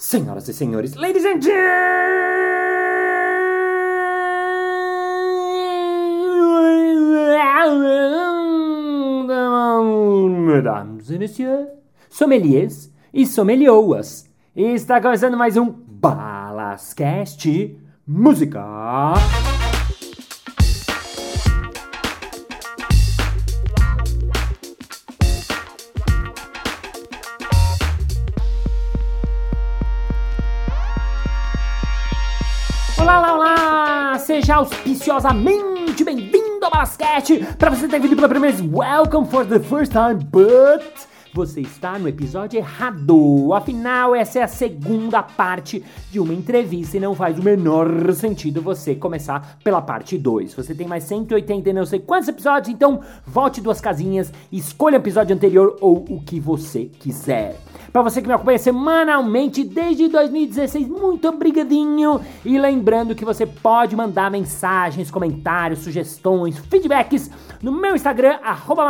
[0.00, 1.50] Senhoras e senhores, ladies and gentlemen,
[10.46, 11.68] mesdames et messieurs,
[12.08, 14.24] sommeliers e sommelioas.
[14.56, 18.64] Está começando mais um Balascast Música.
[34.50, 37.46] Auspiciosamente bem-vindo ao Balasquete!
[37.56, 40.82] Para você ter vindo pela primeira vez, welcome for the first time, but
[41.32, 43.52] você está no episódio errado.
[43.54, 48.60] Afinal, essa é a segunda parte de uma entrevista e não faz o menor sentido
[48.60, 50.54] você começar pela parte 2.
[50.54, 55.00] Você tem mais 180 e não sei quantos episódios, então volte duas casinhas, escolha o
[55.00, 57.56] episódio anterior ou o que você quiser.
[57.92, 62.20] Para você que me acompanha semanalmente desde 2016, muito obrigadinho!
[62.44, 68.80] E lembrando que você pode mandar mensagens, comentários, sugestões, feedbacks no meu Instagram, arroba.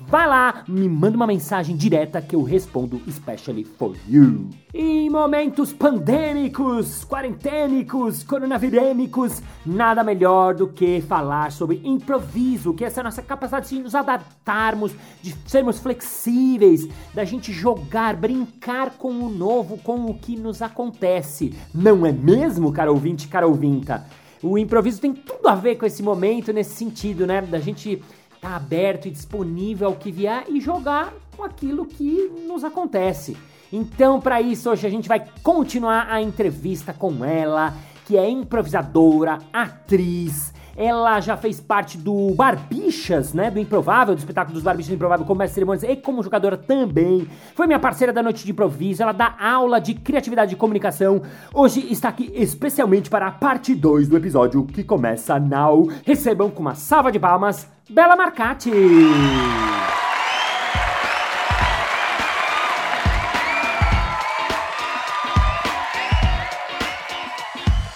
[0.00, 4.48] Vai lá, me manda uma mensagem direta que eu respondo especially for you.
[4.74, 13.02] Em momentos pandêmicos, quarentênicos, coronavirêmicos, nada melhor do que falar sobre improviso, que é essa
[13.02, 19.78] nossa capacidade de nos adaptarmos, de sermos flexíveis, da gente jogar, brincar com o novo,
[19.78, 21.54] com o que nos acontece.
[21.74, 24.06] Não é mesmo, cara ouvinte, cara ouvinta?
[24.42, 27.42] O improviso tem tudo a ver com esse momento, nesse sentido, né?
[27.42, 28.02] Da gente
[28.40, 33.36] tá aberto e disponível ao que vier e jogar com aquilo que nos acontece.
[33.72, 37.74] Então, para isso, hoje a gente vai continuar a entrevista com ela,
[38.06, 40.54] que é improvisadora, atriz.
[40.74, 43.50] Ela já fez parte do Barbichas, né?
[43.50, 47.26] Do Improvável, do espetáculo dos Barbichas do Improvável, como mestre cerimônias e como jogadora também.
[47.56, 49.02] Foi minha parceira da noite de improviso.
[49.02, 51.20] Ela dá aula de criatividade e comunicação.
[51.52, 55.90] Hoje está aqui especialmente para a parte 2 do episódio que começa now.
[56.06, 58.70] Recebam com uma salva de palmas, Bela Marcati!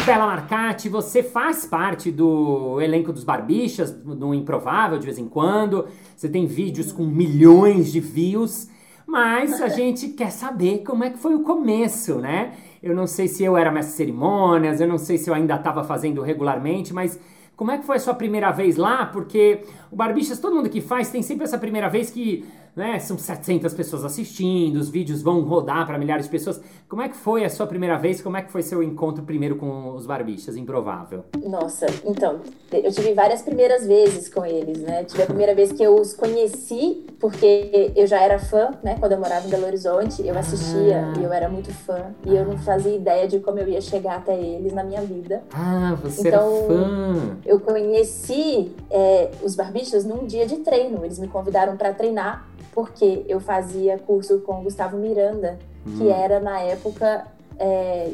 [0.07, 5.87] Bela Marcati, você faz parte do elenco dos Barbichas, no Improvável de vez em quando.
[6.17, 8.71] Você tem vídeos com milhões de views,
[9.07, 12.55] mas a gente quer saber como é que foi o começo, né?
[12.83, 15.85] Eu não sei se eu era mestre cerimônias, eu não sei se eu ainda estava
[15.85, 17.21] fazendo regularmente, mas
[17.63, 19.07] como é que foi a sua primeira vez lá?
[19.07, 23.19] Porque o Barbichas, todo mundo que faz, tem sempre essa primeira vez que né, são
[23.19, 26.61] 700 pessoas assistindo, os vídeos vão rodar para milhares de pessoas.
[26.89, 28.21] Como é que foi a sua primeira vez?
[28.23, 30.57] Como é que foi seu encontro primeiro com os Barbichas?
[30.57, 31.25] Improvável.
[31.45, 32.41] Nossa, então,
[32.73, 35.05] eu tive várias primeiras vezes com eles, né?
[35.05, 38.97] Tive a primeira vez que eu os conheci, porque eu já era fã, né?
[38.99, 41.19] Quando eu morava em Belo Horizonte, eu assistia Ah.
[41.19, 42.15] e eu era muito fã.
[42.27, 45.43] E eu não fazia ideia de como eu ia chegar até eles na minha vida.
[45.53, 47.37] Ah, você Então, era fã.
[47.45, 51.05] Eu conheci é, os Barbichas num dia de treino.
[51.05, 56.11] Eles me convidaram para treinar, porque eu fazia curso com o Gustavo Miranda, que Hum.
[56.11, 57.27] era na época.
[57.59, 58.09] É,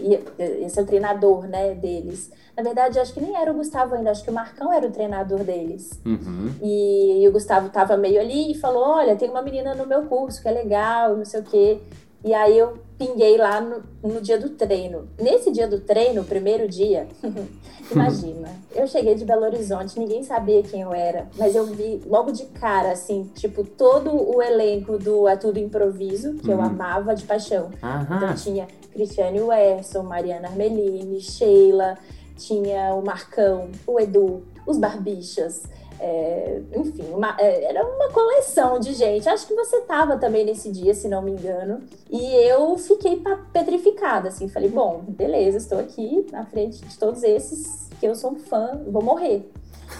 [0.60, 2.30] ia ser o treinador né, deles.
[2.54, 4.90] Na verdade, acho que nem era o Gustavo ainda, acho que o Marcão era o
[4.90, 5.98] treinador deles.
[6.04, 6.52] Uhum.
[6.60, 10.02] E, e o Gustavo tava meio ali e falou: Olha, tem uma menina no meu
[10.02, 11.78] curso que é legal, não sei o quê.
[12.24, 15.08] E aí eu pinguei lá no, no dia do treino.
[15.20, 17.06] Nesse dia do treino, primeiro dia,
[17.90, 22.30] imagina, eu cheguei de Belo Horizonte, ninguém sabia quem eu era, mas eu vi logo
[22.32, 26.64] de cara, assim, tipo, todo o elenco do É Tudo Improviso, que eu Uhum.
[26.64, 27.70] amava de paixão.
[28.16, 31.96] Então tinha Cristiane Werson, Mariana Armelini, Sheila,
[32.36, 35.62] tinha o Marcão, o Edu, os Barbichas,
[36.00, 39.28] é, enfim, uma- é, era uma coleção de gente.
[39.28, 41.80] Acho que você tava também nesse dia, se não me engano.
[42.10, 43.22] E eu fiquei
[43.52, 48.34] petrificada, assim, falei, bom, beleza, estou aqui na frente de todos esses que eu sou
[48.36, 49.50] fã, vou morrer.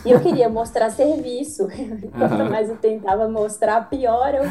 [0.04, 1.66] E eu queria mostrar serviço.
[2.16, 4.42] Quanto mais eu tentava mostrar, pior, eu,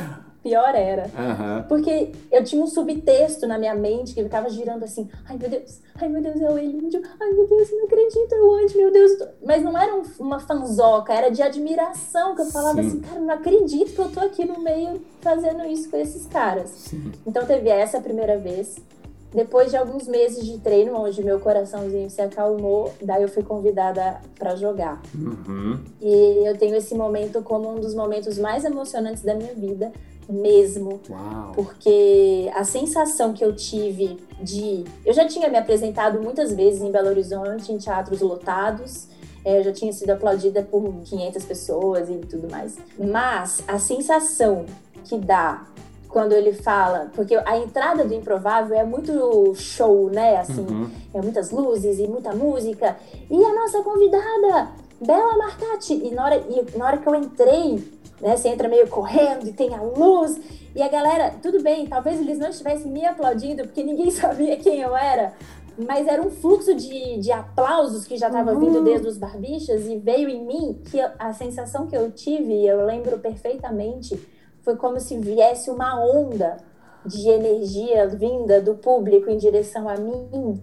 [0.43, 1.09] pior era.
[1.17, 1.65] Aham.
[1.67, 5.79] Porque eu tinha um subtexto na minha mente que ficava girando assim: ai meu Deus,
[5.95, 8.91] ai meu Deus, é o Elíndio, ai meu Deus, não acredito, é o Andy, meu
[8.91, 9.11] Deus.
[9.45, 12.87] Mas não era um- uma fanzoca, era de admiração, que eu falava Sim.
[12.87, 16.69] assim: cara, não acredito que eu tô aqui no meio fazendo isso com esses caras.
[16.69, 17.11] Sim.
[17.25, 18.75] Então teve essa primeira vez.
[19.33, 24.21] Depois de alguns meses de treino, onde meu coraçãozinho se acalmou, daí eu fui convidada
[24.39, 25.01] para jogar.
[25.13, 25.77] Uhum.
[26.01, 29.91] E eu tenho esse momento como um dos momentos mais emocionantes da minha vida,
[30.29, 30.99] mesmo.
[31.09, 31.51] Uau.
[31.55, 34.83] Porque a sensação que eu tive de.
[35.05, 39.07] Eu já tinha me apresentado muitas vezes em Belo Horizonte, em teatros lotados.
[39.45, 42.75] É, eu já tinha sido aplaudida por 500 pessoas e tudo mais.
[42.99, 44.65] Mas a sensação
[45.05, 45.65] que dá
[46.09, 50.37] quando ele fala, porque a entrada do improvável é muito show, né?
[50.37, 50.89] Assim, Uhum.
[51.13, 52.97] é muitas luzes e muita música.
[53.29, 54.69] E a nossa convidada,
[54.99, 55.93] Bela Marcati.
[55.93, 58.35] E na hora, e na hora que eu entrei, né?
[58.37, 60.39] Você entra meio correndo e tem a luz.
[60.75, 64.79] E a galera, tudo bem, talvez eles não estivessem me aplaudindo, porque ninguém sabia quem
[64.81, 65.33] eu era.
[65.77, 68.59] Mas era um fluxo de, de aplausos que já estava Uhum.
[68.59, 72.51] vindo desde os barbichas e veio em mim que eu- a sensação que eu tive,
[72.51, 74.19] e eu lembro perfeitamente,
[74.63, 76.57] foi como se viesse uma onda
[77.05, 80.61] de energia vinda do público em direção a mim.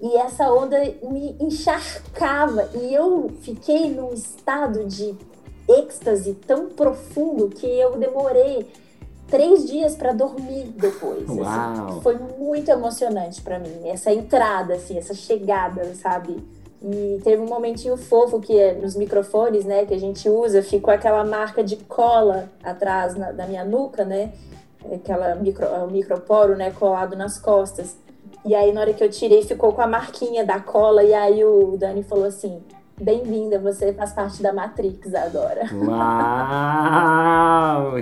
[0.00, 2.68] E essa onda me encharcava.
[2.74, 5.14] E eu fiquei num estado de
[5.68, 8.66] êxtase tão profundo que eu demorei
[9.28, 11.24] três dias para dormir depois.
[11.88, 12.00] assim.
[12.00, 16.36] Foi muito emocionante para mim, essa entrada, assim, essa chegada, sabe?
[16.82, 20.92] E teve um momentinho fofo que é nos microfones, né, que a gente usa, ficou
[20.94, 24.32] aquela marca de cola atrás na- da minha nuca, né?
[24.94, 27.96] Aquela micro, o microporo, né, colado nas costas.
[28.44, 31.02] E aí, na hora que eu tirei, ficou com a marquinha da cola.
[31.02, 32.62] E aí, o Dani falou assim:
[32.98, 35.68] Bem-vinda, você faz parte da Matrix agora.
[35.74, 35.92] Uau!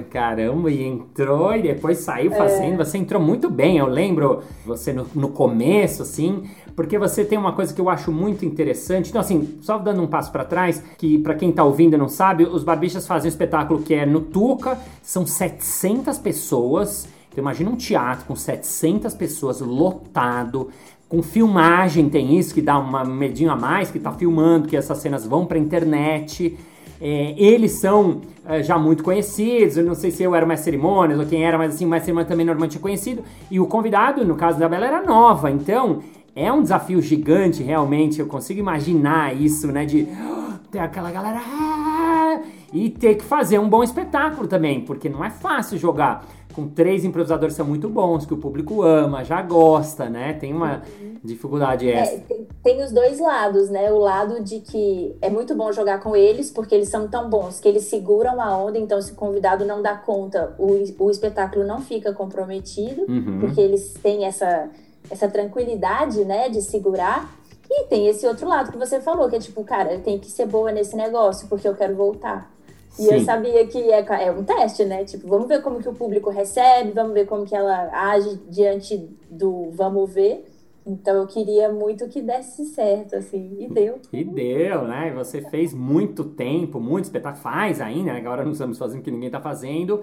[0.09, 2.37] Caramba, e entrou e depois saiu É.
[2.37, 2.77] fazendo.
[2.77, 6.45] Você entrou muito bem, eu lembro você no, no começo, assim,
[6.77, 9.11] porque você tem uma coisa que eu acho muito interessante.
[9.11, 12.09] Então, assim, só dando um passo pra trás, que pra quem tá ouvindo e não
[12.09, 17.09] sabe, os Barbichas fazem um espetáculo que é no Tuca, são 700 pessoas.
[17.33, 20.69] Então, imagina um teatro com 700 pessoas lotado.
[21.15, 24.99] Com filmagem tem isso, que dá um medinho a mais, que tá filmando, que essas
[24.99, 26.59] cenas vão pra internet.
[27.01, 31.21] É, eles são é, já muito conhecidos, eu não sei se eu era mestre cerimônias
[31.21, 33.23] ou quem era, mas assim, o mestre cerimônias também normalmente é conhecido.
[33.49, 36.01] E o convidado, no caso da Bela, era nova, então
[36.35, 38.19] é um desafio gigante, realmente.
[38.19, 39.85] Eu consigo imaginar isso, né?
[39.85, 40.09] De
[40.69, 41.41] ter aquela galera.
[41.41, 42.41] "Ah!"
[42.73, 47.05] E ter que fazer um bom espetáculo também, porque não é fácil jogar com três
[47.05, 50.33] improvisadores são muito bons, que o público ama, já gosta, né?
[50.35, 50.83] Tem uma
[51.23, 52.13] dificuldade essa.
[52.15, 53.91] É, tem, tem os dois lados, né?
[53.93, 57.61] O lado de que é muito bom jogar com eles, porque eles são tão bons
[57.61, 61.65] que eles seguram a onda, então se o convidado não dá conta, o, o espetáculo
[61.67, 63.39] não fica comprometido, Uhum.
[63.41, 64.69] porque eles têm essa,
[65.11, 67.35] essa tranquilidade, né, de segurar.
[67.71, 70.47] E tem esse outro lado que você falou, que é tipo, cara, tenho que ser
[70.47, 72.54] boa nesse negócio, porque eu quero voltar.
[72.99, 75.05] E eu sabia que é, é um teste, né?
[75.05, 79.09] Tipo, vamos ver como que o público recebe, vamos ver como que ela age diante
[79.29, 80.45] do vamos ver.
[80.87, 83.99] Então eu queria muito que desse certo, assim, e deu.
[84.13, 85.13] E deu, né?
[85.15, 88.19] Você fez muito tempo, muito espetáculo, faz ainda, né?
[88.19, 90.03] Agora não estamos fazendo o que ninguém tá fazendo.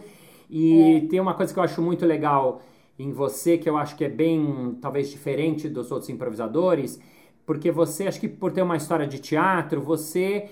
[0.50, 2.62] E tem uma coisa que eu acho muito legal
[2.98, 7.00] em você, que eu acho que é bem, talvez, diferente dos outros improvisadores,
[7.46, 10.50] porque você, acho que por ter uma história de teatro, você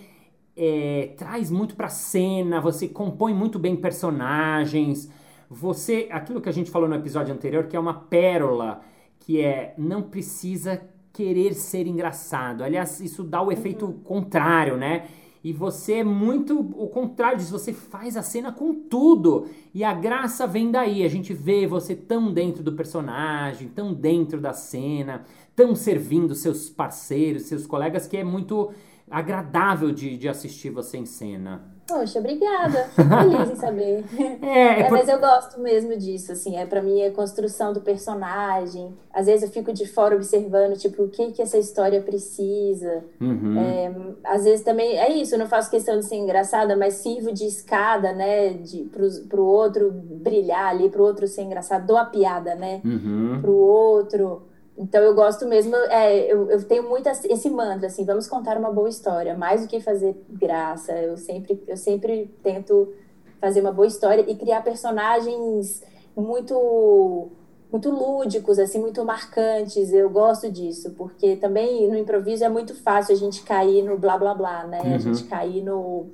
[0.61, 5.09] é, traz muito pra cena, você compõe muito bem personagens,
[5.49, 8.81] você, aquilo que a gente falou no episódio anterior, que é uma pérola,
[9.21, 10.81] que é não precisa
[11.13, 12.61] querer ser engraçado.
[12.61, 15.07] Aliás, isso dá o efeito contrário, né?
[15.41, 19.47] E você é muito o contrário disso, você faz a cena com tudo.
[19.73, 21.05] E a graça vem daí.
[21.05, 25.23] A gente vê você tão dentro do personagem, tão dentro da cena,
[25.55, 28.71] tão servindo seus parceiros, seus colegas, que é muito
[29.09, 31.61] agradável de, de assistir você em cena.
[31.87, 32.83] Poxa, obrigada.
[32.93, 34.05] Feliz em saber.
[34.43, 37.73] É, é É, por- mas eu gosto mesmo disso, assim, é para mim é construção
[37.73, 38.93] do personagem.
[39.11, 43.03] Às vezes eu fico de fora observando, tipo, o que que essa história precisa.
[43.19, 43.59] Uhum.
[43.59, 43.91] É,
[44.23, 47.45] às vezes também é isso, eu não faço questão de ser engraçada, mas sirvo de
[47.47, 52.53] escada, né, de pro, pro outro brilhar ali, pro outro ser engraçado, dou a piada,
[52.53, 53.39] né, Uhum.
[53.41, 54.43] pro outro.
[54.79, 58.71] Então eu gosto mesmo, é, eu, eu tenho muito esse mantra, assim, vamos contar uma
[58.71, 60.93] boa história, mais do que fazer graça.
[60.93, 62.93] Eu sempre, eu sempre tento
[63.41, 65.83] fazer uma boa história e criar personagens
[66.15, 67.29] muito
[67.71, 69.93] muito lúdicos, assim, muito marcantes.
[69.93, 74.17] Eu gosto disso, porque também no improviso é muito fácil a gente cair no blá
[74.17, 74.81] blá blá, né?
[74.81, 74.95] Uhum.
[74.95, 76.07] A gente cair no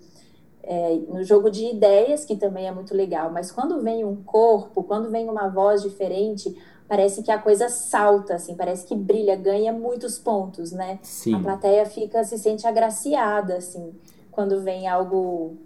[0.63, 3.31] é, no jogo de ideias, que também é muito legal.
[3.31, 6.53] Mas quando vem um corpo, quando vem uma voz diferente,
[6.88, 10.94] parece que a coisa salta, assim, parece que brilha, ganha muitos pontos, né?
[10.94, 11.42] A Sim.
[11.42, 13.94] plateia fica, se sente agraciada, assim,
[14.32, 15.58] quando vem algo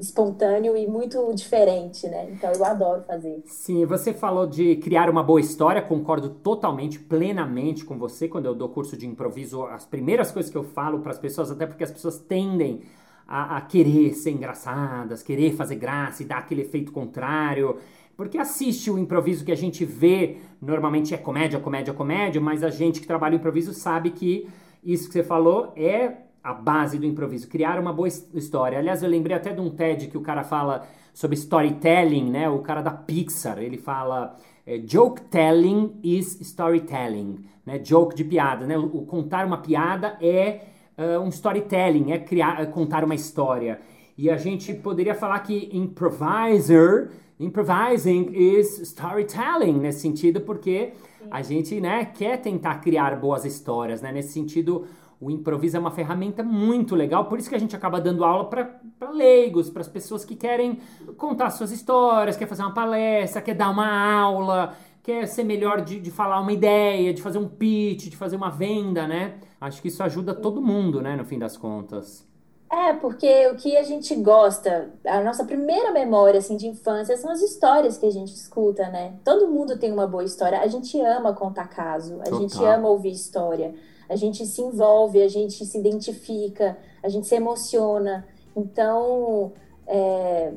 [0.00, 2.28] espontâneo e muito diferente, né?
[2.30, 3.42] Então eu adoro fazer.
[3.44, 8.26] Sim, você falou de criar uma boa história, concordo totalmente, plenamente com você.
[8.26, 11.50] Quando eu dou curso de improviso, as primeiras coisas que eu falo para as pessoas,
[11.50, 12.82] até porque as pessoas tendem
[13.28, 17.76] a, a querer ser engraçadas, querer fazer graça e dar aquele efeito contrário.
[18.20, 22.68] Porque assiste o improviso que a gente vê, normalmente é comédia, comédia, comédia, mas a
[22.68, 24.46] gente que trabalha o improviso sabe que
[24.84, 28.78] isso que você falou é a base do improviso, criar uma boa história.
[28.78, 32.46] Aliás, eu lembrei até de um TED que o cara fala sobre storytelling, né?
[32.46, 34.36] O cara da Pixar, ele fala
[34.66, 37.80] é, joke telling is storytelling, né?
[37.82, 38.76] Joke de piada, né?
[38.76, 40.60] O, o contar uma piada é
[40.98, 43.80] uh, um storytelling, é criar, é contar uma história.
[44.14, 47.08] E a gente poderia falar que improviser,
[47.40, 51.28] improvising is storytelling nesse sentido, porque Sim.
[51.30, 54.12] a gente, né, quer tentar criar boas histórias, né?
[54.12, 54.86] Nesse sentido,
[55.20, 58.44] o improviso é uma ferramenta muito legal, por isso que a gente acaba dando aula
[58.44, 60.78] para leigos, para as pessoas que querem
[61.16, 63.88] contar suas histórias, quer fazer uma palestra, quer dar uma
[64.20, 68.36] aula, quer ser melhor de, de falar uma ideia, de fazer um pitch, de fazer
[68.36, 69.34] uma venda, né?
[69.60, 72.29] Acho que isso ajuda todo mundo, né, no fim das contas.
[72.70, 77.30] É, porque o que a gente gosta, a nossa primeira memória assim de infância são
[77.30, 79.14] as histórias que a gente escuta, né?
[79.24, 80.60] Todo mundo tem uma boa história.
[80.60, 82.40] A gente ama contar caso, a Total.
[82.40, 83.74] gente ama ouvir história
[84.10, 88.26] a gente se envolve, a gente se identifica, a gente se emociona.
[88.56, 89.52] Então,
[89.86, 90.52] é,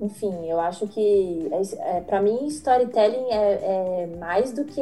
[0.00, 4.80] enfim, eu acho que é, é para mim storytelling é, é, mais do que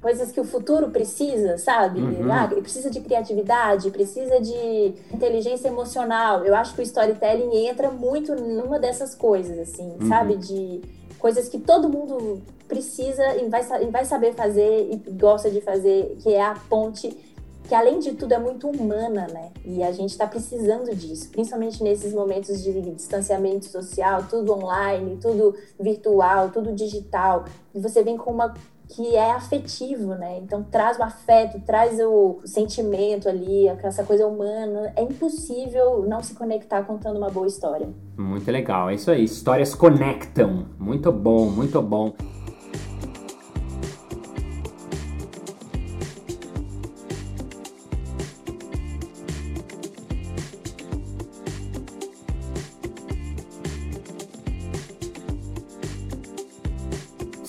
[0.00, 2.00] coisas que o futuro precisa, sabe?
[2.00, 2.32] Uhum.
[2.32, 6.42] Ah, precisa de criatividade, precisa de inteligência emocional.
[6.44, 10.08] Eu acho que o storytelling entra muito numa dessas coisas, assim, uhum.
[10.08, 10.36] sabe?
[10.36, 10.80] De
[11.18, 16.16] coisas que todo mundo precisa e vai, e vai saber fazer e gosta de fazer,
[16.22, 17.14] que é a ponte
[17.70, 19.52] que além de tudo é muito humana, né?
[19.64, 25.54] E a gente está precisando disso, principalmente nesses momentos de distanciamento social, tudo online, tudo
[25.78, 27.44] virtual, tudo digital.
[27.72, 28.52] E você vem com uma
[28.88, 30.38] que é afetivo, né?
[30.38, 34.92] Então traz o afeto, traz o sentimento ali, essa coisa humana.
[34.96, 37.88] É impossível não se conectar contando uma boa história.
[38.18, 39.22] Muito legal, é isso aí.
[39.22, 40.66] Histórias conectam.
[40.76, 42.14] Muito bom, muito bom.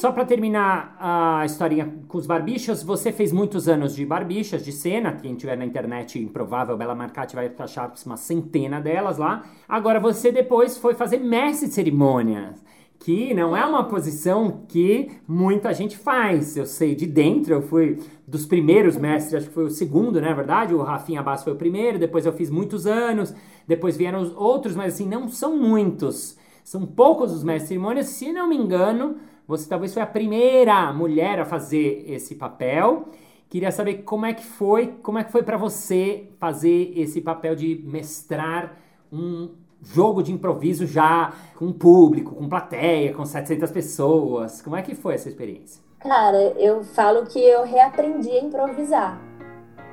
[0.01, 4.71] Só para terminar a historinha com os barbichas, você fez muitos anos de barbichas, de
[4.71, 5.11] cena.
[5.11, 9.43] Quem tiver na internet, improvável, Bela Marcati vai achar uma centena delas lá.
[9.69, 12.63] Agora você depois foi fazer mestre de cerimônias
[12.97, 16.57] que não é uma posição que muita gente faz.
[16.57, 20.29] Eu sei de dentro, eu fui dos primeiros mestres, acho que foi o segundo, não
[20.29, 20.73] é verdade?
[20.73, 23.35] O Rafinha Bass foi o primeiro, depois eu fiz muitos anos,
[23.67, 26.39] depois vieram os outros, mas assim, não são muitos.
[26.63, 29.17] São poucos os mestres cerimônias, se não me engano,
[29.51, 33.09] você talvez foi a primeira mulher a fazer esse papel.
[33.49, 37.53] Queria saber como é que foi, como é que foi para você fazer esse papel
[37.53, 38.77] de mestrar
[39.11, 39.49] um
[39.81, 44.61] jogo de improviso já com público, com plateia, com 700 pessoas.
[44.61, 45.83] Como é que foi essa experiência?
[45.99, 49.21] Cara, eu falo que eu reaprendi a improvisar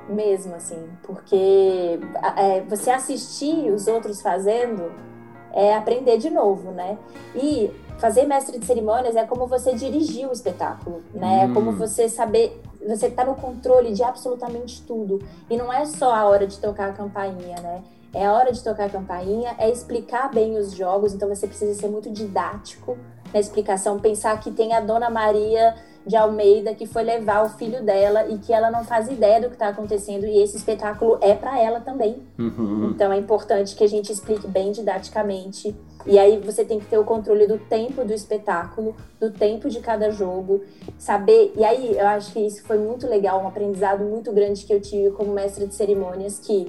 [0.07, 1.99] mesmo assim, porque
[2.37, 4.89] é, você assistir os outros fazendo
[5.53, 6.97] é aprender de novo, né?
[7.35, 11.45] E fazer mestre de cerimônias é como você dirigir o espetáculo, né?
[11.45, 11.51] Hum.
[11.51, 11.75] É como hum.
[11.75, 15.19] você saber, você tá no controle de absolutamente tudo.
[15.49, 17.83] E não é só a hora de tocar a campainha, né?
[18.13, 21.79] É a hora de tocar a campainha, é explicar bem os jogos, então você precisa
[21.79, 22.97] ser muito didático
[23.31, 25.75] na explicação, pensar que tem a Dona Maria
[26.05, 29.47] de Almeida que foi levar o filho dela e que ela não faz ideia do
[29.47, 32.23] que está acontecendo e esse espetáculo é para ela também.
[32.37, 32.91] Uhum.
[32.95, 35.75] Então é importante que a gente explique bem didaticamente.
[36.05, 39.79] E aí você tem que ter o controle do tempo do espetáculo, do tempo de
[39.79, 40.63] cada jogo,
[40.97, 41.53] saber.
[41.55, 44.79] E aí eu acho que isso foi muito legal, um aprendizado muito grande que eu
[44.79, 46.67] tive como mestre de cerimônias que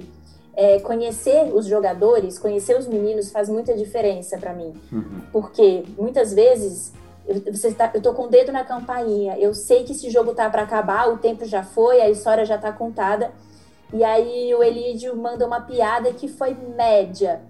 [0.53, 4.73] é, conhecer os jogadores, conhecer os meninos faz muita diferença para mim.
[4.91, 5.21] Uhum.
[5.31, 6.93] Porque muitas vezes
[7.25, 10.33] eu, você tá, eu tô com o dedo na campainha, eu sei que esse jogo
[10.33, 13.31] tá para acabar, o tempo já foi, a história já tá contada.
[13.93, 17.41] E aí o Elidio manda uma piada que foi média.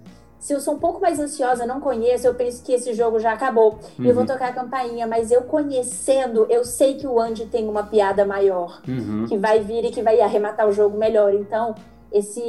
[0.42, 3.32] Se eu sou um pouco mais ansiosa, não conheço, eu penso que esse jogo já
[3.32, 3.78] acabou.
[3.96, 4.04] Uhum.
[4.04, 4.26] Eu vou uhum.
[4.26, 8.82] tocar a campainha, mas eu conhecendo, eu sei que o Andy tem uma piada maior,
[8.88, 9.24] uhum.
[9.28, 11.32] que vai vir e que vai arrematar o jogo melhor.
[11.32, 11.76] Então,
[12.10, 12.42] esse,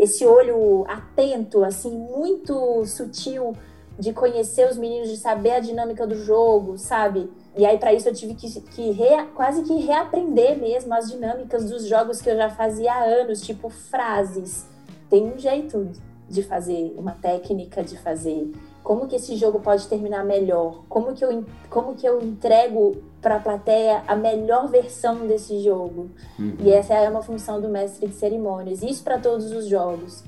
[0.00, 3.52] esse olho atento, assim, muito sutil
[3.98, 7.30] de conhecer os meninos, de saber a dinâmica do jogo, sabe?
[7.54, 11.68] E aí, para isso, eu tive que, que re, quase que reaprender mesmo as dinâmicas
[11.68, 14.66] dos jogos que eu já fazia há anos, tipo frases.
[15.10, 15.92] Tem um jeito
[16.28, 18.50] de fazer, uma técnica de fazer.
[18.82, 20.84] Como que esse jogo pode terminar melhor?
[20.88, 26.10] Como que eu, como que eu entrego para a plateia a melhor versão desse jogo?
[26.38, 26.56] Uhum.
[26.60, 28.82] E essa é uma função do mestre de cerimônias.
[28.82, 30.22] Isso para todos os jogos.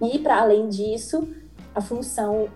[0.00, 1.26] E para além disso,
[1.74, 2.48] a função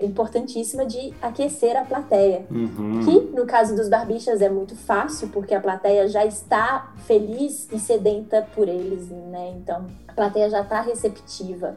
[0.00, 2.46] importantíssima de aquecer a plateia.
[2.50, 3.00] Uhum.
[3.04, 7.78] Que, no caso dos barbichas, é muito fácil, porque a plateia já está feliz e
[7.78, 9.54] sedenta por eles, né?
[9.56, 11.76] Então, a plateia já está receptiva.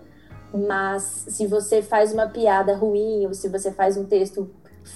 [0.53, 4.49] Mas se você faz uma piada ruim ou se você faz um texto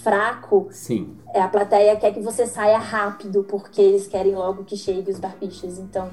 [0.04, 1.18] fraco, Sim.
[1.34, 5.20] É, a plateia quer que você saia rápido, porque eles querem logo que chegue os
[5.20, 5.78] barbichas.
[5.80, 6.10] Então,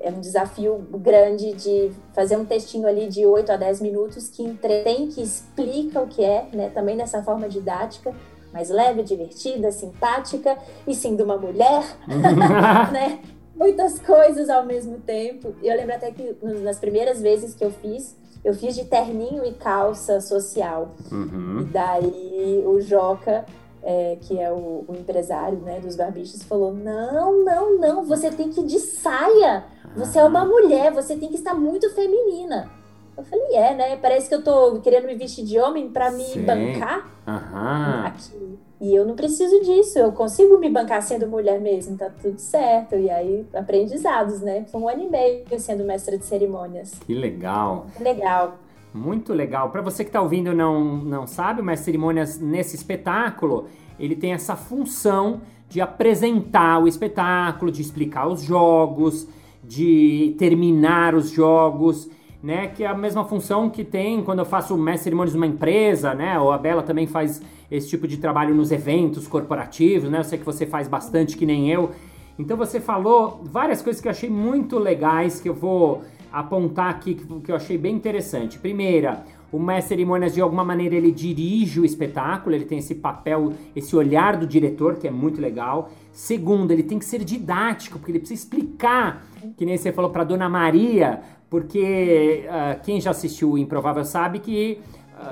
[0.00, 4.42] é um desafio grande de fazer um textinho ali de 8 a 10 minutos que
[4.42, 6.70] entretém, que explica o que é, né?
[6.70, 8.14] Também dessa forma didática,
[8.52, 11.82] mais leve, divertida, simpática e sendo uma mulher,
[12.92, 13.20] né?
[13.54, 15.54] Muitas coisas ao mesmo tempo.
[15.62, 19.52] Eu lembro até que nas primeiras vezes que eu fiz, eu fiz de terninho e
[19.52, 20.90] calça social.
[21.10, 21.60] Uhum.
[21.60, 23.44] E daí o Joca
[23.82, 28.50] é, que é o, o, empresário né, dos barbichos, falou: Não, não, não, você tem
[28.50, 29.64] que ir de saia.
[29.96, 32.70] Você é uma mulher, você tem que estar muito feminina.
[33.16, 33.96] Eu falei: É, né?
[33.96, 36.44] Parece que eu tô querendo me vestir de homem para me Sim.
[36.44, 38.06] bancar Aham.
[38.06, 38.58] aqui.
[38.80, 42.94] E eu não preciso disso, eu consigo me bancar sendo mulher mesmo, tá tudo certo.
[42.94, 44.64] E aí, aprendizados, né?
[44.70, 46.92] Foi um ano e meio sendo mestra de cerimônias.
[47.04, 47.86] Que legal.
[47.98, 48.58] Legal.
[48.94, 49.70] Muito legal.
[49.70, 53.66] Para você que está ouvindo e não, não sabe, o Mestre Cerimônias nesse espetáculo,
[53.98, 59.28] ele tem essa função de apresentar o espetáculo, de explicar os jogos,
[59.62, 62.08] de terminar os jogos,
[62.42, 62.68] né?
[62.68, 66.38] Que é a mesma função que tem quando eu faço Mestre Cerimônias numa empresa, né?
[66.38, 70.18] Ou a Bela também faz esse tipo de trabalho nos eventos corporativos, né?
[70.18, 71.90] Eu sei que você faz bastante que nem eu.
[72.38, 76.02] Então você falou várias coisas que eu achei muito legais que eu vou
[76.32, 78.58] apontar aqui que eu achei bem interessante.
[78.58, 83.54] Primeira, o mestre cerimônias de alguma maneira ele dirige o espetáculo, ele tem esse papel,
[83.74, 85.90] esse olhar do diretor que é muito legal.
[86.12, 89.24] Segundo, ele tem que ser didático, porque ele precisa explicar,
[89.56, 94.38] que nem você falou para Dona Maria, porque uh, quem já assistiu o Improvável sabe
[94.38, 94.80] que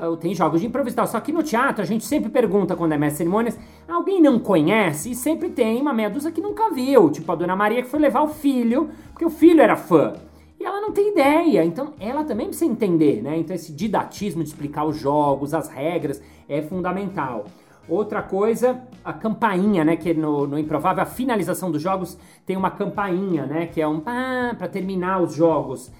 [0.03, 1.07] uh, tem jogos de improvisação.
[1.07, 3.59] Só que no teatro a gente sempre pergunta quando é mestre cerimônias,
[3.89, 5.11] alguém não conhece?
[5.11, 8.23] E sempre tem uma dúzia que nunca viu, tipo a Dona Maria que foi levar
[8.23, 10.15] o filho, porque o filho era fã.
[10.59, 13.37] E ela não tem ideia, então ela também precisa entender, né?
[13.39, 17.45] Então esse didatismo de explicar os jogos, as regras, é fundamental.
[17.89, 19.97] Outra coisa, a campainha, né?
[19.97, 23.67] Que no, no Improvável, a finalização dos jogos tem uma campainha, né?
[23.67, 25.93] Que é um pá para terminar os jogos.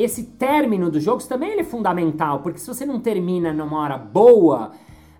[0.00, 3.98] Esse término dos jogos também ele é fundamental, porque se você não termina numa hora
[3.98, 4.70] boa,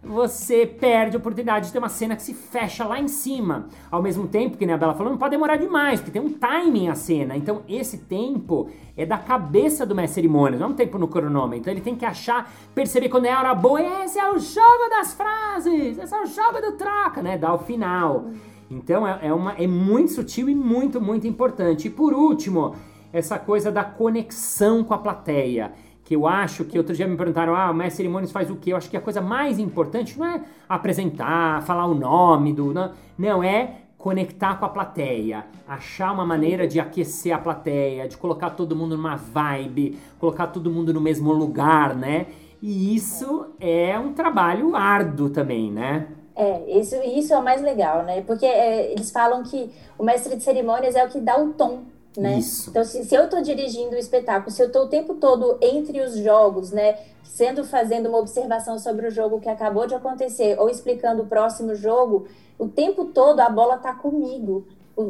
[0.01, 3.67] você perde a oportunidade de ter uma cena que se fecha lá em cima.
[3.91, 6.33] Ao mesmo tempo que né, a Bela falou, não pode demorar demais, porque tem um
[6.33, 7.37] timing a cena.
[7.37, 11.59] Então, esse tempo é da cabeça do mestre cerimônias, não é um tempo no cronômetro.
[11.59, 13.83] Então, ele tem que achar, perceber quando é a hora boa.
[14.05, 17.37] Esse é o jogo das frases, esse é o jogo do troca, né?
[17.37, 18.27] Dá o final.
[18.71, 21.89] Então, é, é, uma, é muito sutil e muito, muito importante.
[21.89, 22.75] E por último,
[23.19, 25.73] essa coisa da conexão com a plateia
[26.09, 28.73] que eu acho que outro dia me perguntaram, ah, o mestre cerimônias faz o quê?
[28.73, 32.73] Eu acho que a coisa mais importante não é apresentar, falar o nome do.
[32.73, 38.17] Não, não é conectar com a plateia, achar uma maneira de aquecer a plateia, de
[38.17, 42.29] colocar todo mundo numa vibe, colocar todo mundo no mesmo lugar, né?
[42.63, 46.07] E isso é um trabalho árduo também, né?
[46.35, 48.23] É, isso, isso é o mais legal, né?
[48.23, 51.83] Porque é, eles falam que o mestre de cerimônias é o que dá o tom
[52.17, 52.41] né?
[52.69, 56.01] Então, se, se eu estou dirigindo o espetáculo, se eu estou o tempo todo entre
[56.01, 60.69] os jogos, né, sendo fazendo uma observação sobre o jogo que acabou de acontecer ou
[60.69, 62.27] explicando o próximo jogo,
[62.59, 64.67] o tempo todo a bola está comigo.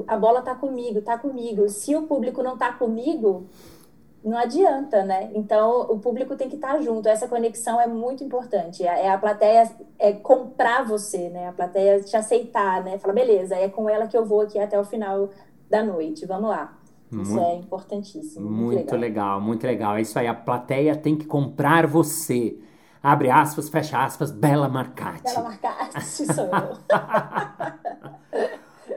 [0.06, 1.66] A bola está comigo, está comigo.
[1.70, 3.46] Se o público não está comigo,
[4.22, 5.30] não adianta, né?
[5.34, 7.08] Então, o público tem que estar tá junto.
[7.08, 8.84] Essa conexão é muito importante.
[8.84, 11.48] É a plateia é comprar você, né?
[11.48, 12.98] A plateia te aceitar, né?
[12.98, 15.30] Fala, beleza, é com ela que eu vou aqui até o final
[15.70, 16.26] da noite.
[16.26, 16.77] Vamos lá.
[17.10, 18.50] Isso muito, é importantíssimo.
[18.50, 19.00] Muito, muito legal.
[19.00, 19.96] legal, muito legal.
[19.96, 22.58] É isso aí, a plateia tem que comprar você.
[23.02, 25.22] Abre aspas, fecha aspas, Bela Marcati.
[25.22, 26.78] Bela Marcati, sou eu.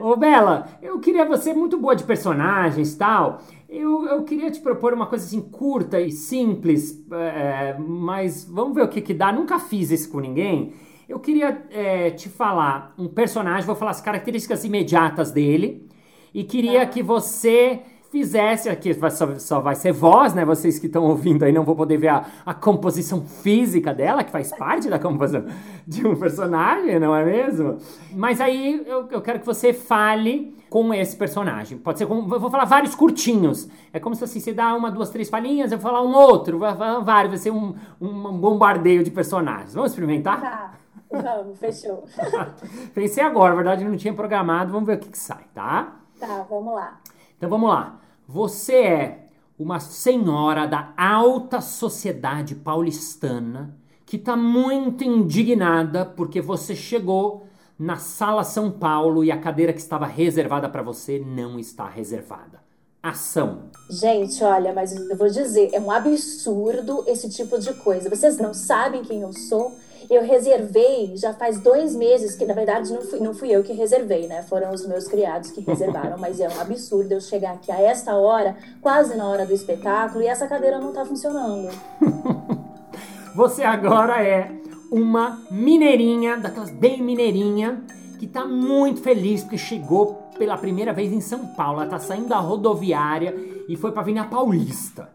[0.00, 3.40] Ô, Bela, eu queria você muito boa de personagens e tal.
[3.68, 8.82] Eu, eu queria te propor uma coisa assim curta e simples, é, mas vamos ver
[8.82, 9.32] o que, que dá.
[9.32, 10.74] Nunca fiz isso com ninguém.
[11.08, 15.88] Eu queria é, te falar um personagem, vou falar as características imediatas dele,
[16.34, 16.86] e queria ah.
[16.86, 17.80] que você
[18.12, 20.44] fizesse aqui, só, só vai ser voz, né?
[20.44, 24.30] Vocês que estão ouvindo aí não vão poder ver a, a composição física dela, que
[24.30, 25.46] faz parte da composição
[25.86, 27.78] de um personagem, não é mesmo?
[28.12, 31.78] Mas aí eu, eu quero que você fale com esse personagem.
[31.78, 32.18] Pode ser com.
[32.18, 33.66] Eu vou falar vários curtinhos.
[33.94, 36.58] É como se assim, você dá uma, duas, três falinhas, eu vou falar um outro,
[36.58, 39.72] vai falar vários, vai ser um, um bombardeio de personagens.
[39.72, 40.38] Vamos experimentar?
[40.38, 40.74] Tá.
[41.10, 42.04] Vamos, fechou.
[42.94, 45.96] Pensei agora, na verdade não tinha programado, vamos ver o que, que sai, tá?
[46.20, 47.00] Tá, vamos lá.
[47.36, 48.01] Então vamos lá.
[48.26, 57.46] Você é uma senhora da alta sociedade paulistana que tá muito indignada porque você chegou
[57.78, 62.60] na sala São Paulo e a cadeira que estava reservada para você não está reservada.
[63.02, 63.64] Ação.
[63.90, 68.08] Gente, olha, mas eu vou dizer, é um absurdo esse tipo de coisa.
[68.08, 69.76] Vocês não sabem quem eu sou?
[70.10, 73.72] Eu reservei já faz dois meses, que na verdade não fui, não fui eu que
[73.72, 74.42] reservei, né?
[74.42, 78.14] Foram os meus criados que reservaram, mas é um absurdo eu chegar aqui a esta
[78.14, 81.68] hora, quase na hora do espetáculo, e essa cadeira não tá funcionando.
[83.34, 84.50] Você agora é
[84.90, 87.82] uma mineirinha, daquelas bem mineirinha,
[88.18, 91.80] que tá muito feliz porque chegou pela primeira vez em São Paulo.
[91.80, 93.34] Ela tá saindo da rodoviária
[93.68, 95.10] e foi pra Avenida Paulista.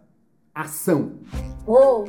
[0.54, 1.12] Ação.
[1.68, 2.06] Oh,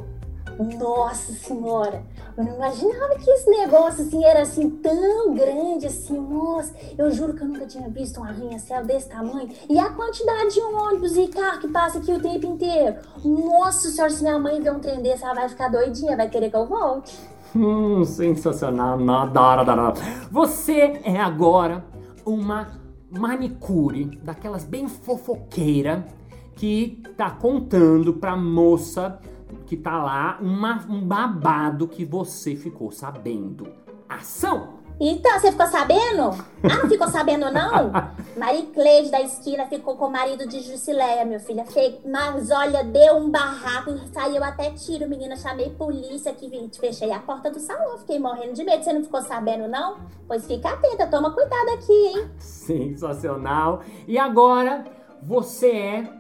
[0.59, 2.03] nossa senhora!
[2.37, 6.19] Eu não imaginava que esse negócio assim era assim tão grande assim.
[6.19, 9.49] Nossa, eu juro que eu nunca tinha visto um arranha-céu desse tamanho.
[9.69, 12.97] E a quantidade de ônibus e carro que passa aqui o tempo inteiro.
[13.25, 16.51] Nossa senhora, se minha mãe ver um trem desse, ela vai ficar doidinha, vai querer
[16.51, 17.17] que eu volte.
[17.57, 20.01] Hum, sensacional, nada, nada.
[20.31, 21.85] Você é agora
[22.25, 22.69] uma
[23.11, 26.07] manicure, daquelas bem fofoqueira,
[26.55, 29.19] que tá contando pra moça
[29.67, 33.73] que tá lá uma, um babado que você ficou sabendo.
[34.09, 34.79] Ação!
[35.01, 36.45] Então, você ficou sabendo?
[36.65, 37.93] Ah, não ficou sabendo, não?
[38.37, 41.63] Maricleide da esquina ficou com o marido de Jusileia, meu filho.
[42.05, 45.37] Mas olha, deu um barraco, saiu até tiro, menina.
[45.37, 47.99] Chamei polícia aqui, fechei a porta do salão.
[47.99, 48.83] Fiquei morrendo de medo.
[48.83, 49.99] Você não ficou sabendo, não?
[50.27, 52.31] Pois fica atenta, toma cuidado aqui, hein?
[52.39, 53.83] Sensacional.
[54.09, 54.85] E agora,
[55.23, 56.13] você é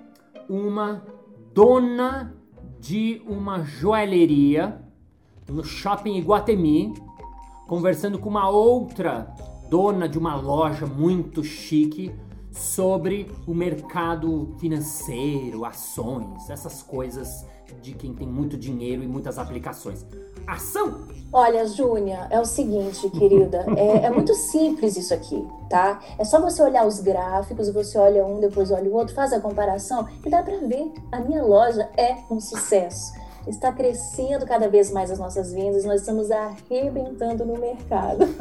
[0.49, 1.03] uma
[1.53, 2.38] dona
[2.81, 4.81] de uma joalheria
[5.49, 6.95] no shopping Iguatemi,
[7.67, 9.35] conversando com uma outra
[9.69, 12.13] dona de uma loja muito chique
[12.51, 17.47] sobre o mercado financeiro, ações, essas coisas
[17.81, 20.05] de quem tem muito dinheiro e muitas aplicações.
[20.47, 21.07] Ação!
[21.31, 26.01] Olha, Júnia, é o seguinte, querida, é, é, muito simples isso aqui, tá?
[26.19, 29.41] É só você olhar os gráficos, você olha um, depois olha o outro, faz a
[29.41, 30.91] comparação e dá pra ver.
[31.13, 33.13] A minha loja é um sucesso.
[33.47, 38.25] Está crescendo cada vez mais as nossas vendas, nós estamos arrebentando no mercado.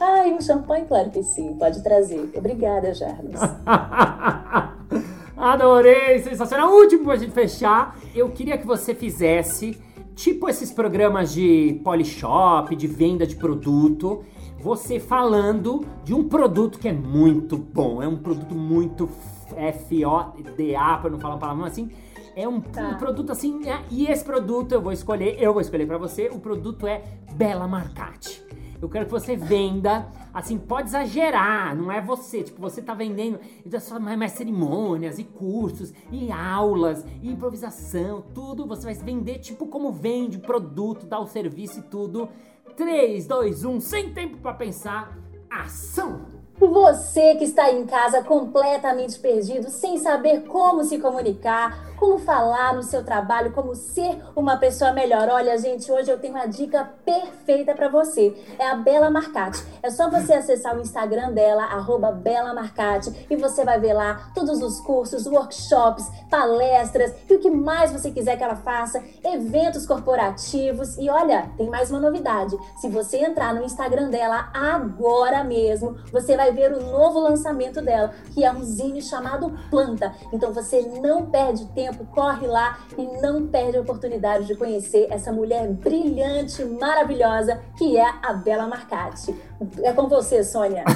[0.00, 2.30] Ai, um champanhe, claro que sim, pode trazer.
[2.34, 3.40] Obrigada, Jarvis.
[5.36, 6.72] Adorei, sensacional.
[6.72, 9.78] Último pra gente fechar, eu queria que você fizesse
[10.14, 14.24] tipo esses programas de polishop, de venda de produto,
[14.58, 19.10] você falando de um produto que é muito bom, é um produto muito
[19.54, 21.90] F-O-D-A, pra não falar uma palavra assim.
[22.34, 22.88] É um, tá.
[22.88, 26.28] um produto assim, é, e esse produto eu vou escolher, eu vou escolher para você,
[26.32, 28.45] o produto é Bela Marcati.
[28.80, 32.42] Eu quero que você venda, assim, pode exagerar, não é você.
[32.42, 38.22] Tipo, você tá vendendo então, só mais, mais cerimônias e cursos e aulas e improvisação,
[38.34, 38.66] tudo.
[38.66, 42.28] Você vai vender tipo como vende o produto, dá o serviço e tudo.
[42.76, 45.16] 3, 2, 1, sem tempo para pensar,
[45.50, 46.36] ação!
[46.58, 52.82] Você que está em casa completamente perdido, sem saber como se comunicar, como falar no
[52.82, 55.28] seu trabalho, como ser uma pessoa melhor.
[55.28, 58.36] Olha, gente, hoje eu tenho uma dica perfeita para você.
[58.58, 59.64] É a Bela Marcati.
[59.82, 64.30] É só você acessar o Instagram dela, arroba Bela Marcati, e você vai ver lá
[64.34, 69.86] todos os cursos, workshops, palestras e o que mais você quiser que ela faça, eventos
[69.86, 70.96] corporativos.
[70.98, 72.56] E olha, tem mais uma novidade.
[72.76, 78.12] Se você entrar no Instagram dela agora mesmo, você vai ver o novo lançamento dela,
[78.34, 80.14] que é um zine chamado Planta.
[80.32, 85.06] Então você não perde tempo tempo, corre lá e não perde a oportunidade de conhecer
[85.10, 89.34] essa mulher brilhante, maravilhosa, que é a Bela Marcati.
[89.82, 90.84] É com você, Sônia.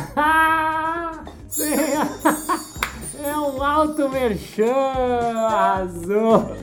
[3.24, 6.56] é um alto merchan, azul.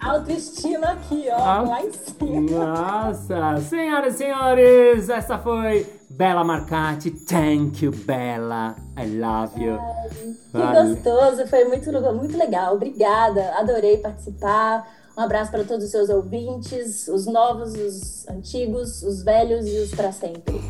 [0.00, 2.64] Autoestima aqui, ó, ah, lá em cima.
[2.64, 7.10] Nossa, senhoras e senhores, essa foi Bela Marcati.
[7.10, 8.76] Thank you, Bela.
[8.94, 9.78] I love you.
[10.52, 12.74] Ai, que gostoso, foi muito, muito legal.
[12.74, 14.86] Obrigada, adorei participar.
[15.16, 19.94] Um abraço para todos os seus ouvintes, os novos, os antigos, os velhos e os
[19.94, 20.60] para sempre.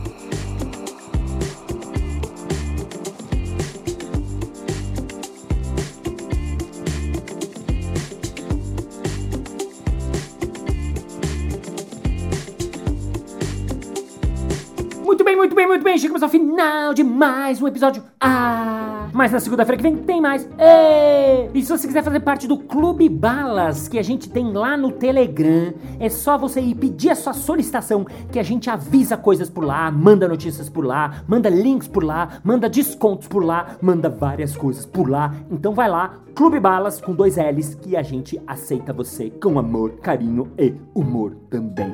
[15.90, 15.98] Bem.
[15.98, 18.02] Chegamos ao final de mais um episódio.
[18.20, 19.08] Ah!
[19.12, 20.48] Mas na segunda-feira que vem tem mais.
[20.56, 21.50] Ê!
[21.52, 24.92] E se você quiser fazer parte do Clube Balas, que a gente tem lá no
[24.92, 29.64] Telegram, é só você ir pedir a sua solicitação, que a gente avisa coisas por
[29.64, 34.56] lá, manda notícias por lá, manda links por lá, manda descontos por lá, manda várias
[34.56, 35.34] coisas por lá.
[35.50, 39.94] Então vai lá, Clube Balas com dois L's, que a gente aceita você com amor,
[40.00, 41.92] carinho e humor também.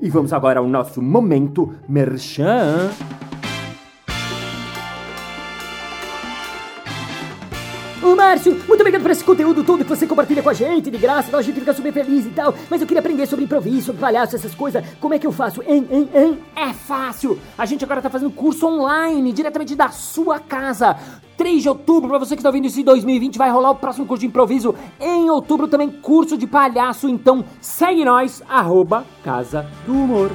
[0.00, 2.90] E vamos agora ao nosso momento merchan.
[8.28, 11.28] Márcio, muito obrigado por esse conteúdo todo que você compartilha com a gente, de graça,
[11.28, 12.54] então a gente fica super feliz e tal.
[12.68, 14.84] Mas eu queria aprender sobre improviso, sobre palhaço, essas coisas.
[15.00, 15.62] Como é que eu faço?
[15.66, 16.38] Hein, hein, hein?
[16.54, 17.38] É fácil!
[17.56, 20.94] A gente agora tá fazendo curso online, diretamente da sua casa.
[21.38, 24.04] 3 de outubro, pra você que tá ouvindo isso em 2020, vai rolar o próximo
[24.04, 24.74] curso de improviso.
[25.00, 30.30] Em outubro também curso de palhaço, então segue nós, arroba Casa do Humor.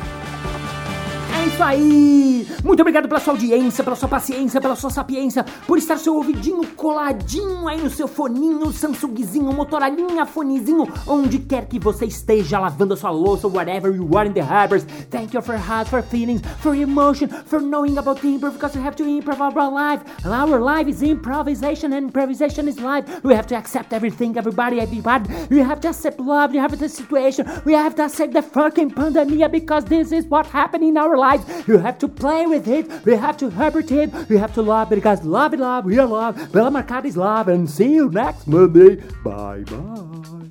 [1.43, 2.47] É isso aí!
[2.63, 6.65] Muito obrigado pela sua audiência, pela sua paciência, pela sua sapiência, por estar seu ouvidinho
[6.67, 12.97] coladinho aí no seu foninho, Samsungzinho, Motorolinha, fonezinho, onde quer que você esteja lavando a
[12.97, 14.85] sua louça, whatever you are in the harbors.
[15.09, 18.81] Thank you for heart, for feelings, for emotion, for knowing about the improv, because we
[18.81, 20.01] have to improv our life.
[20.25, 23.03] Our life is improvisation, and improvisation is life.
[23.21, 25.29] We have to accept everything, everybody, everybody.
[25.49, 27.45] We have to accept love, we have the situation.
[27.65, 31.67] We have to accept the fucking pandemic, because this is what happened in our lives.
[31.67, 32.87] You have to play with it.
[33.05, 34.29] We have to harbor it.
[34.29, 36.51] We have to love it because love it, love, we are love.
[36.51, 37.47] Bela Marcada is love.
[37.47, 38.95] And see you next Monday.
[39.23, 40.49] Bye bye.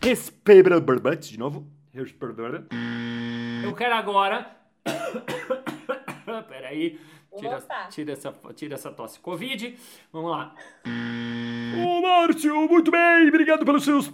[0.00, 1.66] Respira de novo.
[1.94, 2.66] Respira.
[3.64, 4.46] Eu quero agora.
[6.48, 6.98] Peraí.
[7.38, 9.74] Tira, tira, essa, tira essa tosse Covid.
[10.12, 10.54] Vamos lá.
[11.82, 13.28] Ô, Márcio, muito bem.
[13.28, 14.10] Obrigado pelos seus.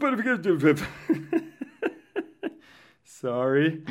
[3.21, 3.83] Sorry.